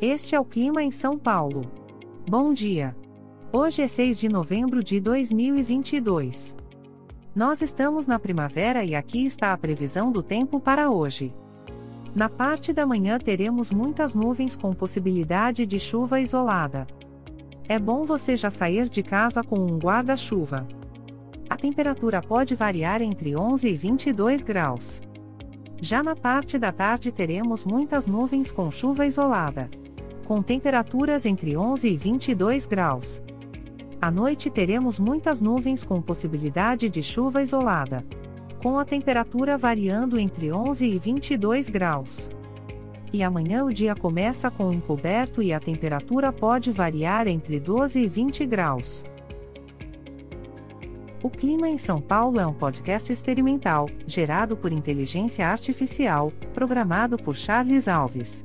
[0.00, 1.62] Este é o clima em São Paulo.
[2.28, 2.94] Bom dia.
[3.50, 6.54] Hoje é 6 de novembro de 2022.
[7.34, 11.34] Nós estamos na primavera e aqui está a previsão do tempo para hoje.
[12.14, 16.86] Na parte da manhã teremos muitas nuvens com possibilidade de chuva isolada.
[17.66, 20.68] É bom você já sair de casa com um guarda-chuva.
[21.48, 25.00] A temperatura pode variar entre 11 e 22 graus.
[25.80, 29.70] Já na parte da tarde teremos muitas nuvens com chuva isolada
[30.26, 33.22] com temperaturas entre 11 e 22 graus.
[34.00, 38.04] À noite teremos muitas nuvens com possibilidade de chuva isolada.
[38.62, 42.28] Com a temperatura variando entre 11 e 22 graus.
[43.12, 48.08] E amanhã o dia começa com encoberto e a temperatura pode variar entre 12 e
[48.08, 49.04] 20 graus.
[51.22, 57.34] O Clima em São Paulo é um podcast experimental, gerado por inteligência artificial, programado por
[57.34, 58.44] Charles Alves.